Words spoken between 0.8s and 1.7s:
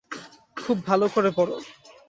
ভালো করে পড়।